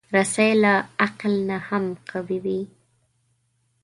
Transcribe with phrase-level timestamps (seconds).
[0.15, 0.73] رسۍ له
[1.03, 2.61] عقل نه هم قوي وي.